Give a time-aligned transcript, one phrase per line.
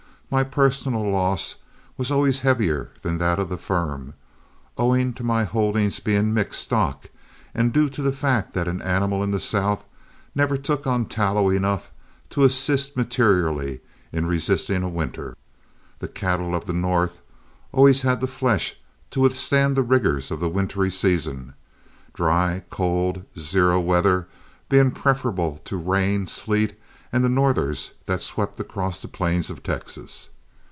[0.33, 1.55] My personal loss
[1.97, 4.13] was always heavier than that of the firm,
[4.77, 7.07] owing to my holdings being mixed stock,
[7.53, 9.85] and due to the fact that an animal in the South
[10.33, 11.91] never took on tallow enough
[12.29, 13.81] to assist materially
[14.13, 15.35] in resisting a winter.
[15.99, 17.19] The cattle of the North
[17.73, 18.75] always had the flesh
[19.09, 21.55] to withstand the rigors of the wintry season,
[22.13, 24.29] dry, cold, zero weather
[24.69, 26.77] being preferable to rain, sleet,
[27.13, 30.29] and the northers that swept across the plains of Texas.